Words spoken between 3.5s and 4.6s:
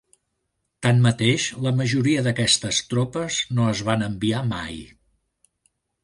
no es van enviar